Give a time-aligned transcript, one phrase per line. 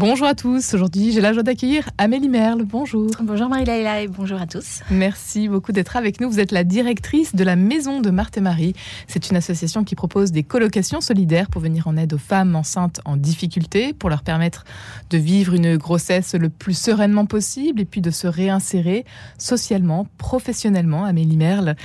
[0.00, 0.72] Bonjour à tous.
[0.72, 2.62] Aujourd'hui, j'ai la joie d'accueillir Amélie Merle.
[2.62, 3.10] Bonjour.
[3.20, 4.80] Bonjour Marie-Laila et bonjour à tous.
[4.90, 6.30] Merci beaucoup d'être avec nous.
[6.30, 8.72] Vous êtes la directrice de la Maison de Marthe et Marie.
[9.08, 13.02] C'est une association qui propose des colocations solidaires pour venir en aide aux femmes enceintes
[13.04, 14.64] en difficulté, pour leur permettre
[15.10, 19.04] de vivre une grossesse le plus sereinement possible et puis de se réinsérer
[19.36, 21.04] socialement, professionnellement.
[21.04, 21.76] Amélie Merle,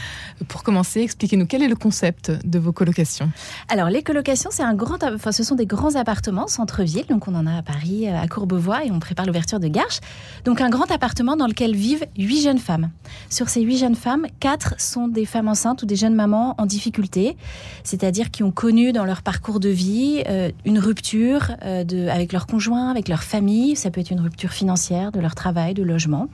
[0.48, 3.30] pour commencer, expliquez-nous quel est le concept de vos colocations?
[3.68, 7.08] Alors, les colocations, c'est un grand, enfin, ce sont des grands appartements centre-ville.
[7.10, 10.00] Donc, on en a à Paris à Courbevoie et on prépare l'ouverture de Garches.
[10.44, 12.90] Donc un grand appartement dans lequel vivent huit jeunes femmes.
[13.30, 16.66] Sur ces huit jeunes femmes, quatre sont des femmes enceintes ou des jeunes mamans en
[16.66, 17.38] difficulté,
[17.84, 22.48] c'est-à-dire qui ont connu dans leur parcours de vie euh, une rupture euh, avec leur
[22.48, 23.76] conjoint, avec leur famille.
[23.76, 26.28] Ça peut être une rupture financière, de leur travail, de logement,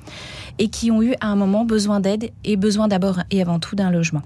[0.59, 3.75] et qui ont eu à un moment besoin d'aide et besoin d'abord et avant tout
[3.75, 4.21] d'un logement.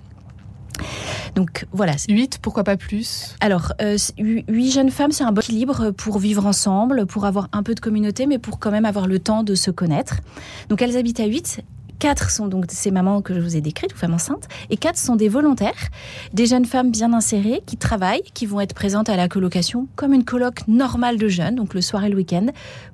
[1.36, 1.94] Donc voilà.
[2.08, 3.36] 8, pourquoi pas plus?
[3.42, 7.62] Alors, euh, 8 jeunes femmes, c'est un bon équilibre pour vivre ensemble, pour avoir un
[7.62, 10.22] peu de communauté, mais pour quand même avoir le temps de se connaître.
[10.70, 11.62] Donc elles habitent à 8.
[12.00, 14.98] Quatre sont donc ces mamans que je vous ai décrites, ou femmes enceintes, et quatre
[14.98, 15.90] sont des volontaires,
[16.34, 20.14] des jeunes femmes bien insérées qui travaillent, qui vont être présentes à la colocation comme
[20.14, 22.48] une coloc normale de jeunes, donc le soir et le week-end,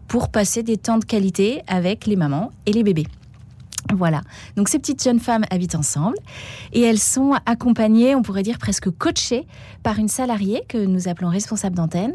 [0.08, 3.08] pour passer des temps de qualité avec les mamans et les bébés.
[3.92, 4.22] Voilà.
[4.56, 6.17] Donc ces petites jeunes femmes habitent ensemble
[6.73, 9.45] et elles sont accompagnées, on pourrait dire presque coachées
[9.83, 12.14] par une salariée que nous appelons responsable d'antenne,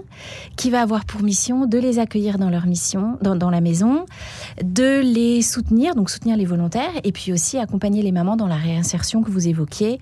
[0.57, 4.07] qui va avoir pour mission de les accueillir dans leur mission, dans, la maison,
[4.63, 8.57] de les soutenir, donc soutenir les volontaires, et puis aussi accompagner les mamans dans la
[8.57, 10.01] réinsertion que vous évoquiez,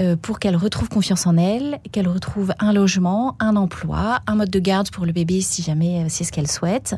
[0.00, 4.50] euh, pour qu'elles retrouvent confiance en elles, qu'elles retrouvent un logement, un emploi, un mode
[4.50, 6.96] de garde pour le bébé si jamais euh, c'est ce qu'elles souhaitent,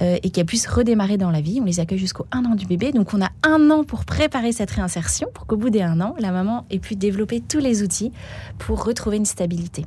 [0.00, 1.60] euh, et qu'elles puissent redémarrer dans la vie.
[1.60, 4.52] On les accueille jusqu'au un an du bébé, donc on a un an pour préparer
[4.52, 8.12] cette réinsertion, pour qu'au bout d'un an, la maman ait pu développer tous les outils
[8.58, 9.86] pour retrouver une stabilité.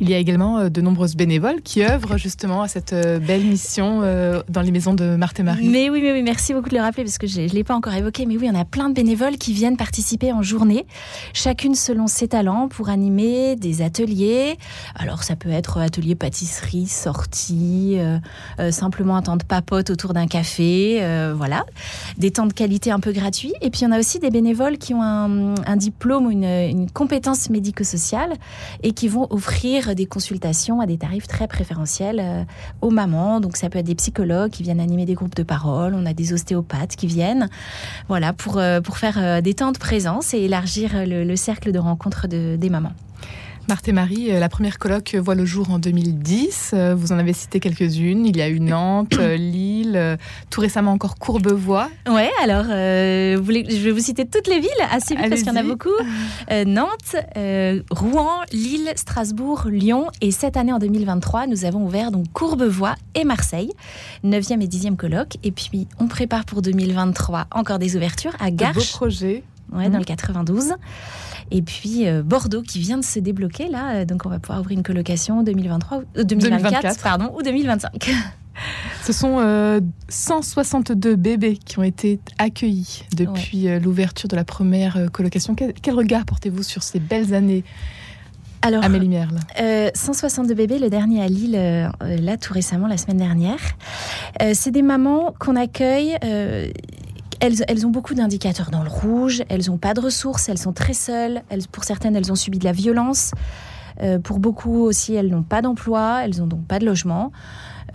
[0.00, 3.44] Il y a également euh, de nombreuses bénévoles qui œuvrent justement à cette euh, belle
[3.44, 5.68] mission euh, dans les maisons de Marthe et Marie.
[5.68, 7.76] Mais oui, mais oui, merci beaucoup de le rappeler parce que je ne l'ai pas
[7.76, 8.26] encore évoqué.
[8.26, 10.86] Mais oui, on a plein de bénévoles qui viennent participer en journée,
[11.32, 14.58] chacune selon ses talents pour animer des ateliers.
[14.96, 17.98] Alors ça peut être atelier pâtisserie, sortie,
[18.70, 21.02] simplement un temps de papote autour d'un café,
[21.34, 21.64] voilà.
[22.18, 23.54] Des temps de qualité un peu gratuits.
[23.60, 27.50] Et puis on a aussi des bénévoles qui ont un, diplôme ou une, une compétence
[27.50, 28.34] médico-sociale
[28.82, 32.44] et qui vont offrir des consultations à des tarifs très préférentiels euh,
[32.80, 33.40] aux mamans.
[33.40, 36.14] Donc ça peut être des psychologues qui viennent animer des groupes de parole, on a
[36.14, 37.48] des ostéopathes qui viennent,
[38.08, 41.78] voilà, pour, euh, pour faire euh, des temps de présence et élargir le, cercle de
[41.78, 42.92] rencontre des mamans.
[43.66, 46.72] Marthe et Marie, euh, la première colloque voit le jour en 2010.
[46.74, 48.26] Euh, vous en avez cité quelques-unes.
[48.26, 50.18] Il y a eu Nantes, euh, Lille,
[50.50, 51.88] tout récemment encore Courbevoie.
[52.06, 55.60] Ouais, alors je vais vous citer toutes les villes assez vite parce qu'il y en
[55.60, 55.88] a beaucoup.
[56.50, 57.16] Nantes,
[57.90, 60.08] Rouen, Lille, Strasbourg, Lyon.
[60.20, 63.72] Et cette année, en 2023, nous avons ouvert donc Courbevoie et Marseille,
[64.24, 65.38] 9e et 10e colloque.
[65.42, 68.76] Et puis, on prépare pour 2023 encore des ouvertures à Garches.
[68.76, 69.42] Un beau projet.
[69.72, 70.74] Ouais, dans le 92.
[71.54, 74.60] Et puis euh, Bordeaux qui vient de se débloquer là, euh, donc on va pouvoir
[74.60, 78.10] ouvrir une colocation 2023, 2024, pardon, ou 2025.
[79.04, 79.38] Ce sont
[80.08, 85.54] 162 euh, bébés qui ont été accueillis depuis l'ouverture de la première colocation.
[85.54, 87.62] Quel, regard portez-vous sur ces belles années
[88.62, 89.38] alors, Amélie Merle.
[89.94, 91.52] 162 bébés, le dernier à Lille,
[92.00, 93.60] là tout récemment, la semaine dernière.
[94.54, 96.16] c'est des mamans qu'on accueille
[97.40, 100.94] elles, ont beaucoup d'indicateurs dans le rouge, elles n'ont pas de ressources, elles sont très
[100.94, 103.32] seules, pour certaines elles ont subi de la violence,
[104.02, 107.32] euh, pour beaucoup aussi elles n'ont pas d'emploi, elles n'ont donc pas de logement.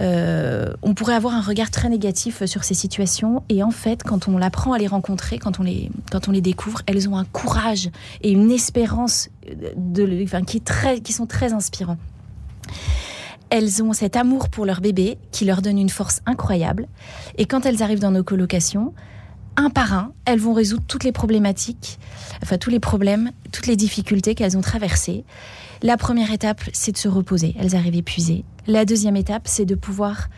[0.02, 4.30] Euh, on pourrait avoir un regard très négatif sur ces situations et en fait quand
[4.30, 7.26] on apprend à les rencontrer, quand on les, quand on les découvre, elles ont un
[7.26, 7.90] courage
[8.22, 9.30] et une espérance
[9.76, 10.06] de,
[10.46, 11.98] qui, très, qui sont très inspirants
[13.50, 16.88] elles ont cet amour pour leur bébé qui leur donne une force incroyable.
[17.38, 18.94] Et quand elles arrivent dans nos colocations,
[19.60, 22.00] un par un, elles vont résoudre toutes les problématiques,
[22.42, 25.26] enfin tous les problèmes, toutes les difficultés qu'elles ont traversées.
[25.82, 27.56] La première étape, c'est de se reposer.
[27.60, 28.46] Elles arrivent épuisées.
[28.68, 30.30] La deuxième étape, c'est de pouvoir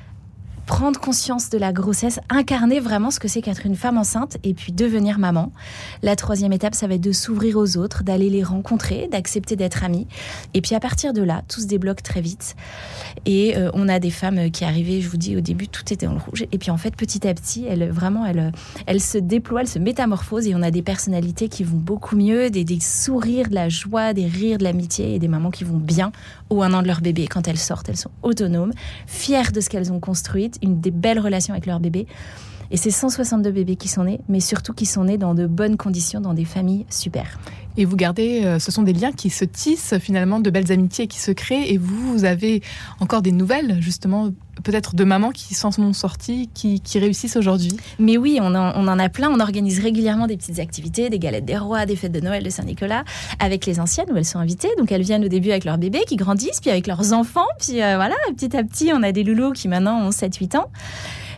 [0.66, 4.54] prendre conscience de la grossesse, incarner vraiment ce que c'est qu'être une femme enceinte et
[4.54, 5.52] puis devenir maman.
[6.02, 9.84] La troisième étape, ça va être de s'ouvrir aux autres, d'aller les rencontrer, d'accepter d'être
[9.84, 10.08] amies.
[10.54, 12.56] Et puis à partir de là, tout se débloque très vite.
[13.26, 16.08] Et euh, on a des femmes qui arrivaient, je vous dis au début, tout était
[16.08, 16.46] en rouge.
[16.52, 18.52] Et puis en fait, petit à petit, elles vraiment, elles,
[18.86, 22.50] elles se déploient, elles se métamorphosent et on a des personnalités qui vont beaucoup mieux,
[22.50, 25.78] des, des sourires, de la joie, des rires, de l'amitié et des mamans qui vont
[25.78, 26.12] bien
[26.50, 27.28] au un an de leur bébé.
[27.28, 28.74] Quand elles sortent, elles sont autonomes,
[29.08, 32.08] fières de ce qu'elles ont construit une des belles relations avec leur bébé.
[32.72, 35.76] Et c'est 162 bébés qui sont nés, mais surtout qui sont nés dans de bonnes
[35.76, 37.38] conditions, dans des familles super.
[37.78, 41.08] Et vous gardez, euh, ce sont des liens qui se tissent finalement, de belles amitiés
[41.08, 41.72] qui se créent.
[41.72, 42.62] Et vous, vous avez
[43.00, 44.30] encore des nouvelles, justement,
[44.64, 47.76] peut-être de mamans qui s'en sont sorties, qui, réussissent aujourd'hui?
[48.00, 49.30] Mais oui, on en, on en, a plein.
[49.30, 52.50] On organise régulièrement des petites activités, des galettes des rois, des fêtes de Noël de
[52.50, 53.04] Saint-Nicolas,
[53.40, 54.70] avec les anciennes où elles sont invitées.
[54.78, 57.48] Donc elles viennent au début avec leurs bébés qui grandissent, puis avec leurs enfants.
[57.60, 60.70] Puis euh, voilà, petit à petit, on a des loulous qui maintenant ont 7-8 ans.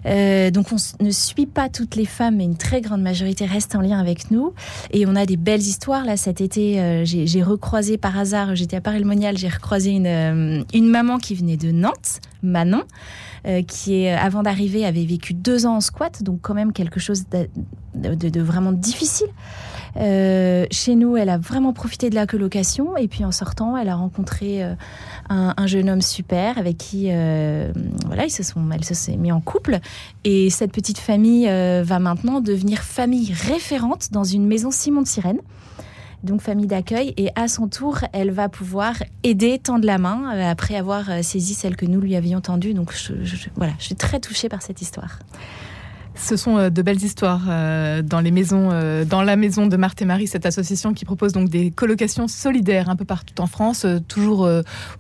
[0.06, 3.76] Euh, donc on ne suit pas toutes les femmes, mais une très grande majorité reste
[3.76, 4.54] en lien avec nous.
[4.92, 6.06] Et on a des belles histoires.
[6.06, 10.64] Là, cet été, euh, j'ai recroisé par hasard, j'étais à Paris-le-Monial, j'ai recroisé une, euh,
[10.74, 12.84] une maman qui venait de Nantes, Manon.
[13.68, 17.26] qui est, avant d'arriver avait vécu deux ans en squat, donc quand même quelque chose
[17.94, 19.28] de vraiment difficile.
[19.98, 23.90] Euh, chez nous, elle a vraiment profité de la colocation et puis en sortant, elle
[23.90, 24.74] a rencontré euh,
[25.30, 27.72] un, jeune homme super avec qui, euh,
[28.08, 29.80] voilà, ils se sont, elle se s'est mis en couple
[30.24, 35.40] et cette petite famille va maintenant devenir famille référente dans une maison Simon de Sirène
[36.24, 40.78] donc famille d'accueil, et à son tour, elle va pouvoir aider, tendre la main, après
[40.78, 42.74] avoir saisi celle que nous lui avions tendue.
[42.74, 42.94] Donc
[43.58, 45.20] voilà, je suis très touchée par cette histoire.
[46.16, 50.28] Ce sont euh, de belles histoires euh, euh, dans la maison de Marthe et Marie,
[50.28, 54.48] cette association qui propose donc des colocations solidaires un peu partout en France, toujours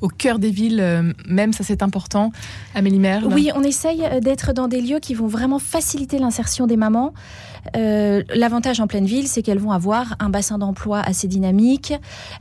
[0.01, 2.31] au cœur des villes, même ça c'est important.
[2.75, 3.25] Amélie Merle.
[3.31, 7.13] Oui, on essaye d'être dans des lieux qui vont vraiment faciliter l'insertion des mamans.
[7.73, 11.93] L'avantage en pleine ville, c'est qu'elles vont avoir un bassin d'emploi assez dynamique,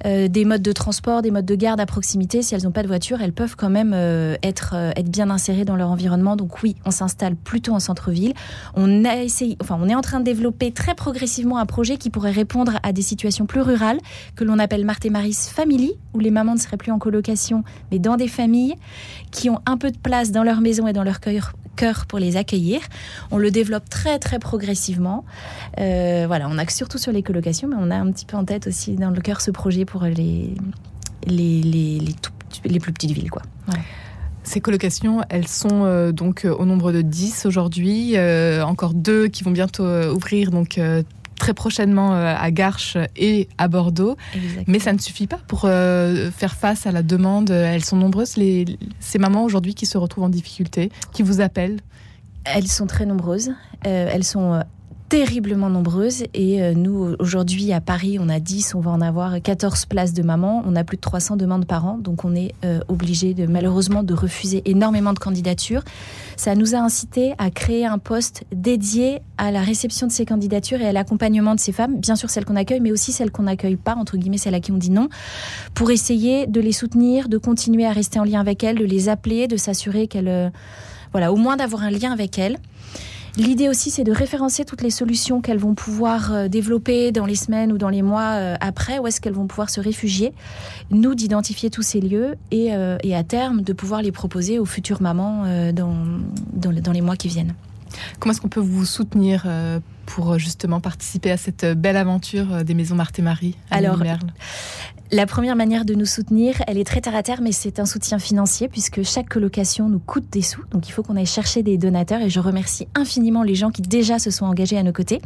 [0.04, 2.42] des modes de transport, des modes de garde à proximité.
[2.42, 3.94] Si elles n'ont pas de voiture, elles peuvent quand même
[4.42, 6.36] être bien insérées dans leur environnement.
[6.36, 8.34] Donc oui, on s'installe plutôt en centre-ville.
[8.74, 12.10] On a essayé, enfin, on est en train de développer très progressivement un projet qui
[12.10, 13.98] pourrait répondre à des situations plus rurales
[14.36, 17.64] que l'on appelle Marthe et Maris Family, où les mamans ne seraient plus en colocation,
[17.90, 18.74] mais dans des familles
[19.30, 21.54] qui ont un peu de place dans leur maison et dans leur cœur
[22.06, 22.80] pour les accueillir.
[23.30, 25.24] On le développe très très progressivement.
[25.78, 28.44] Euh, voilà, on a surtout sur les colocations, mais on a un petit peu en
[28.44, 30.54] tête aussi dans le cœur ce projet pour les,
[31.26, 32.00] les, les,
[32.64, 33.30] les, plus petites villes.
[33.30, 33.42] Quoi.
[34.44, 39.44] Ces colocations, elles sont euh, donc au nombre de 10 aujourd'hui, euh, encore deux qui
[39.44, 40.78] vont bientôt ouvrir, donc
[41.42, 44.16] très prochainement euh, à Garches et à Bordeaux.
[44.68, 47.50] Mais ça ne suffit pas pour euh, faire face à la demande.
[47.50, 48.64] Elles sont nombreuses, les,
[49.00, 51.80] ces mamans aujourd'hui qui se retrouvent en difficulté, qui vous appellent.
[52.44, 53.50] Elles sont très nombreuses.
[53.88, 54.62] Euh, elles sont
[55.12, 56.24] terriblement nombreuses.
[56.32, 60.14] Et euh, nous, aujourd'hui, à Paris, on a 10, on va en avoir 14 places
[60.14, 60.62] de maman.
[60.66, 61.98] On a plus de 300 demandes par an.
[61.98, 65.82] Donc, on est euh, obligé, de, malheureusement, de refuser énormément de candidatures.
[66.38, 70.80] Ça nous a incité à créer un poste dédié à la réception de ces candidatures
[70.80, 72.00] et à l'accompagnement de ces femmes.
[72.00, 74.60] Bien sûr, celles qu'on accueille, mais aussi celles qu'on n'accueille pas, entre guillemets, celles à
[74.60, 75.10] qui on dit non,
[75.74, 79.10] pour essayer de les soutenir, de continuer à rester en lien avec elles, de les
[79.10, 80.28] appeler, de s'assurer qu'elles...
[80.28, 80.48] Euh,
[81.10, 82.56] voilà, au moins d'avoir un lien avec elles.
[83.38, 87.34] L'idée aussi, c'est de référencer toutes les solutions qu'elles vont pouvoir euh, développer dans les
[87.34, 90.34] semaines ou dans les mois euh, après, où est-ce qu'elles vont pouvoir se réfugier.
[90.90, 95.00] Nous, d'identifier tous ces lieux et, euh, à terme, de pouvoir les proposer aux futures
[95.00, 95.94] mamans dans,
[96.52, 97.54] dans, les mois qui viennent.
[98.18, 99.46] Comment est-ce qu'on peut vous soutenir
[100.06, 103.98] pour justement participer à cette belle aventure des maisons Marthe et Marie Alors,
[105.14, 107.84] la première manière de nous soutenir, elle est très terre à terre, mais c'est un
[107.84, 110.62] soutien financier puisque chaque colocation nous coûte des sous.
[110.70, 113.82] Donc il faut qu'on aille chercher des donateurs et je remercie infiniment les gens qui
[113.82, 115.20] déjà se sont engagés à nos côtés.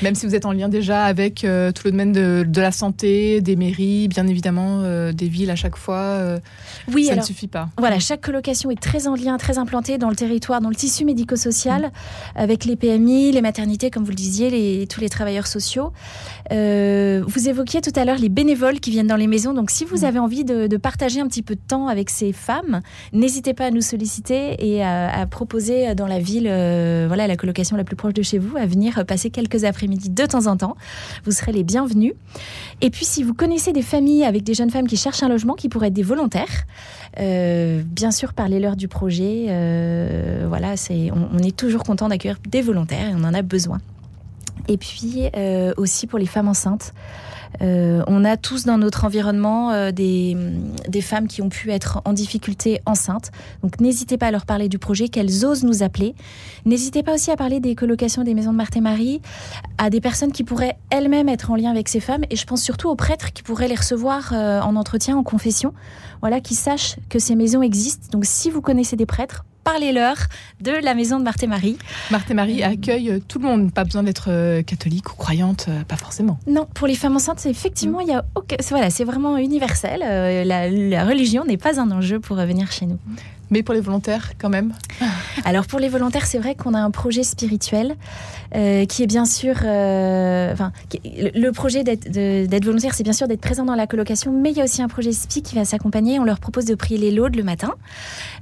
[0.00, 3.42] Même si vous êtes en lien déjà avec euh, tout le domaine de, la santé,
[3.42, 6.38] des mairies, bien évidemment, euh, des villes à chaque fois, euh,
[6.90, 7.68] oui, ça ne suffit pas.
[7.76, 11.04] Voilà, chaque colocation est très en lien, très implantée dans le territoire, dans le tissu
[11.04, 11.92] médico-social,
[12.36, 15.92] avec les PMI, les maternités, comme vous le disiez, les, tous les travailleurs sociaux.
[16.50, 19.54] vous évoquiez tout à l'heure les bénévoles qui viennent dans les maisons.
[19.54, 20.04] Donc, si vous mm.
[20.04, 22.80] avez envie de, partager un petit peu de temps avec ces femmes,
[23.12, 27.76] n'hésitez pas à nous solliciter et à, proposer dans la ville, euh, voilà, la colocation
[27.76, 30.76] la plus proche de chez vous, à venir passer quelques après-midi de temps en temps.
[31.24, 32.14] Vous serez les bienvenus.
[32.80, 35.54] Et puis, si vous connaissez des familles avec des jeunes femmes qui cherchent un logement,
[35.54, 36.66] qui pourraient être des volontaires,
[37.18, 39.46] euh, bien sûr, parlez-leur du projet.
[39.48, 43.78] Euh, voilà, c'est, on, est toujours content d'accueillir des volontaires et on en a besoin.
[44.68, 45.30] Et puis
[45.76, 46.92] aussi pour les femmes enceintes.
[47.62, 50.36] Euh, on a tous dans notre environnement euh, des,
[51.02, 53.30] femmes qui ont pu être en difficulté enceintes.
[53.62, 56.14] Donc n'hésitez pas à leur parler du projet, qu'elles osent nous appeler.
[56.64, 59.20] N'hésitez pas aussi à parler des colocations des maisons de Marthe et Marie
[59.78, 62.22] à des personnes qui pourraient elles-mêmes être en lien avec ces femmes.
[62.30, 65.72] Et je pense surtout aux prêtres qui pourraient les recevoir euh, en entretien, en confession.
[66.20, 68.08] Voilà, qui sachent que ces maisons existent.
[68.12, 70.16] Donc si vous connaissez des prêtres, parlez-leur
[70.60, 71.78] de la maison de Marthe et Marie.
[72.10, 75.82] Marthe et Marie accueille tout le monde, pas besoin d'être euh, catholique ou croyante, euh,
[75.84, 76.38] pas forcément.
[76.46, 78.24] Non, pour les femmes enceintes, effectivement, il y a
[78.68, 80.02] voilà, c'est vraiment universel.
[80.04, 82.98] Euh, la, religion n'est pas un enjeu pour venir chez nous.
[83.50, 84.72] Mais pour les volontaires, quand même
[85.44, 87.96] Alors pour les volontaires, c'est vrai qu'on a un projet spirituel
[88.54, 90.72] euh, qui est bien sûr, euh, enfin,
[91.04, 94.60] le projet d'être volontaire, c'est bien sûr d'être présent dans la colocation, mais il y
[94.60, 96.18] a aussi un projet SPI qui va s'accompagner.
[96.18, 97.74] On leur propose de prier les laudes le matin.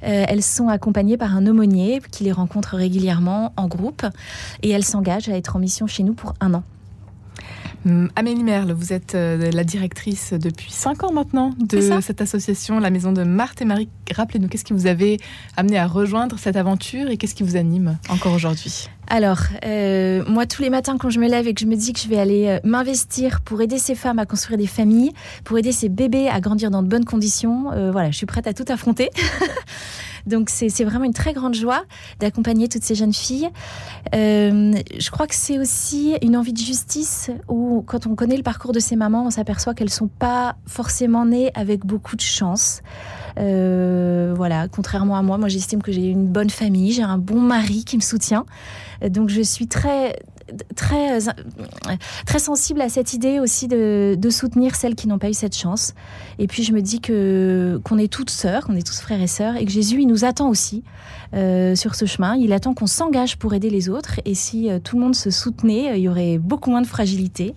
[0.02, 4.04] Euh, elles sont accompagnées par un aumônier qui les rencontre régulièrement en groupe
[4.62, 6.62] et elles s'engagent à être en mission chez nous pour un an.
[7.86, 12.80] Hum, Amélie Merle, vous êtes euh, la directrice depuis 5 ans maintenant de cette association,
[12.80, 13.88] la Maison de Marthe et Marie.
[14.12, 15.18] Rappelez-nous, qu'est-ce qui vous avait
[15.56, 18.88] amené à rejoindre cette aventure et qu'est-ce qui vous anime encore aujourd'hui?
[19.08, 21.92] Alors, euh, moi, tous les matins, quand je me lève et que je me dis
[21.92, 25.12] que je vais aller euh, m'investir pour aider ces femmes à construire des familles,
[25.44, 28.52] pour aider ces bébés à grandir dans de bonnes conditions, voilà, je suis prête à
[28.52, 29.10] tout affronter.
[30.28, 31.84] Donc c'est vraiment une très grande joie
[32.20, 33.48] d'accompagner toutes ces jeunes filles.
[34.14, 38.42] Euh, je crois que c'est aussi une envie de justice où quand on connaît le
[38.42, 42.82] parcours de ces mamans, on s'aperçoit qu'elles sont pas forcément nées avec beaucoup de chance.
[43.38, 47.40] Euh, voilà, contrairement à moi, moi j'estime que j'ai une bonne famille, j'ai un bon
[47.40, 48.44] mari qui me soutient.
[49.02, 50.16] Donc je suis très
[50.74, 51.32] très, euh,
[52.26, 55.94] très sensible à cette idée aussi de, soutenir celles qui n'ont pas eu cette chance.
[56.38, 59.26] Et puis je me dis que qu'on est toutes sœurs, qu'on est tous frères et
[59.26, 60.84] sœurs, et que Jésus, il nous attend aussi
[61.34, 62.36] euh, sur ce chemin.
[62.36, 64.20] Il attend qu'on s'engage pour aider les autres.
[64.26, 67.54] Et si euh, tout le monde se soutenait, il y aurait beaucoup moins de fragilité.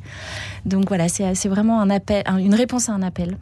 [0.66, 3.38] Donc voilà, c'est vraiment un appel, une réponse à un appel.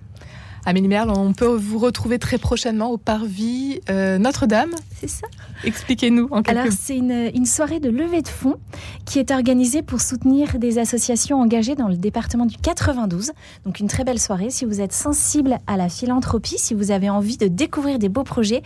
[0.70, 4.70] Amélie Merle, on peut vous retrouver très prochainement au Parvis euh, Notre-Dame.
[5.00, 5.26] C'est ça.
[5.64, 8.58] Expliquez-nous en quelques Alors, c'est une, une, soirée de levée de fonds
[9.04, 13.32] qui est organisée pour soutenir des associations engagées dans le département du 92.
[13.66, 14.52] Donc, une très belle soirée.
[14.52, 18.24] Si vous êtes sensible à la philanthropie, si vous avez envie de découvrir des beaux
[18.24, 18.62] projets,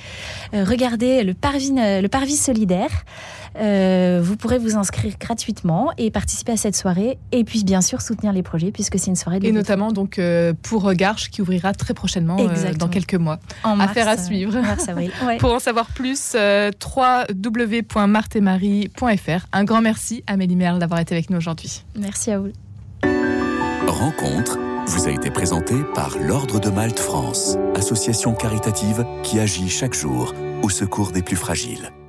[0.54, 3.06] euh, regardez le Parvis, le Parvis solidaire.
[3.60, 7.18] Euh, vous pourrez vous inscrire gratuitement et participer à cette soirée.
[7.32, 10.20] Et puis, bien sûr, soutenir les projets puisque c'est une soirée de Et notamment donc
[10.62, 13.40] pour Garches qui ouvrira très prochainement, euh, dans quelques mois.
[13.64, 14.54] En Affaire à suivre.
[15.40, 19.48] Pour en savoir plus, euh, www.martemarie.fr.
[19.52, 21.84] Un grand merci Amélie Merle d'avoir été avec nous aujourd'hui.
[21.98, 22.52] Merci à vous.
[23.88, 29.94] Rencontre vous a été présentée par l'Ordre de Malte France, association caritative qui agit chaque
[29.94, 31.94] jour au secours des plus fragiles.